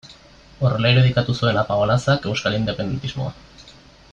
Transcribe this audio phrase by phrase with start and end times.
[0.61, 3.35] Horrela irudikatu zuen Apaolazak euskal independentismoa.